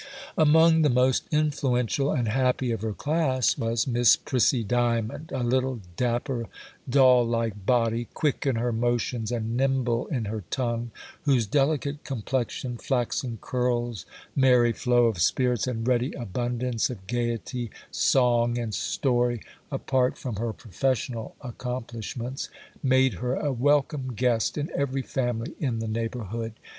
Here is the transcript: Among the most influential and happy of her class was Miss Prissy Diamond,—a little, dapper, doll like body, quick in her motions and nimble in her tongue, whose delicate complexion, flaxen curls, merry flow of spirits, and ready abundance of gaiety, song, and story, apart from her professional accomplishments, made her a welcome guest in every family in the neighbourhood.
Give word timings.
Among 0.35 0.81
the 0.81 0.89
most 0.89 1.27
influential 1.29 2.11
and 2.11 2.27
happy 2.27 2.71
of 2.71 2.81
her 2.81 2.91
class 2.91 3.55
was 3.55 3.85
Miss 3.85 4.15
Prissy 4.15 4.63
Diamond,—a 4.63 5.43
little, 5.43 5.79
dapper, 5.95 6.47
doll 6.89 7.23
like 7.23 7.67
body, 7.67 8.07
quick 8.15 8.47
in 8.47 8.55
her 8.55 8.71
motions 8.71 9.31
and 9.31 9.55
nimble 9.55 10.07
in 10.07 10.25
her 10.25 10.43
tongue, 10.49 10.89
whose 11.25 11.45
delicate 11.45 12.03
complexion, 12.03 12.77
flaxen 12.79 13.37
curls, 13.41 14.07
merry 14.35 14.73
flow 14.73 15.05
of 15.05 15.21
spirits, 15.21 15.67
and 15.67 15.87
ready 15.87 16.13
abundance 16.13 16.89
of 16.89 17.05
gaiety, 17.05 17.69
song, 17.91 18.57
and 18.57 18.73
story, 18.73 19.39
apart 19.71 20.17
from 20.17 20.37
her 20.37 20.51
professional 20.51 21.35
accomplishments, 21.41 22.49
made 22.81 23.13
her 23.21 23.35
a 23.35 23.51
welcome 23.53 24.13
guest 24.15 24.57
in 24.57 24.71
every 24.73 25.03
family 25.03 25.53
in 25.59 25.77
the 25.77 25.87
neighbourhood. 25.87 26.53